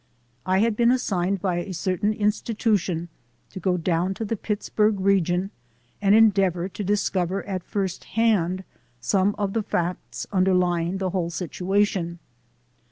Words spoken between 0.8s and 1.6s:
assigned by